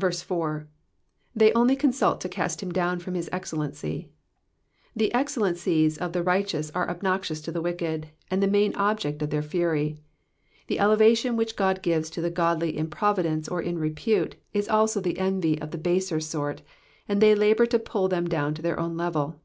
4. 0.00 0.66
'''They 1.38 1.52
only 1.54 1.76
consult 1.76 2.20
to 2.22 2.44
east 2.44 2.60
him 2.60 2.72
dawn 2.72 2.98
from 2.98 3.14
his 3.14 3.28
excellency,'''* 3.30 4.08
The 4.96 5.12
excellen 5.14 5.52
cies 5.54 5.96
of 5.96 6.12
the 6.12 6.24
righteous 6.24 6.72
are 6.74 6.90
obnoxious 6.90 7.40
to 7.42 7.52
the 7.52 7.62
wicked, 7.62 8.08
and 8.32 8.42
the 8.42 8.48
main 8.48 8.74
object 8.74 9.22
of 9.22 9.30
their 9.30 9.42
fury. 9.44 9.96
The 10.66 10.80
elevation 10.80 11.36
which 11.36 11.54
God 11.54 11.82
gives 11.82 12.10
to 12.10 12.20
the 12.20 12.30
godly 12.32 12.76
in 12.76 12.90
Providence, 12.90 13.46
or 13.46 13.62
in 13.62 13.80
dispute, 13.80 14.34
is 14.52 14.68
also 14.68 15.00
the 15.00 15.20
envy 15.20 15.60
of 15.60 15.70
the 15.70 15.78
baser 15.78 16.18
sort, 16.18 16.62
and 17.08 17.20
they 17.20 17.36
lal>our 17.36 17.66
to 17.68 17.78
pull 17.78 18.08
them 18.08 18.26
down 18.28 18.54
to 18.54 18.62
their 18.62 18.80
own 18.80 18.96
level. 18.96 19.38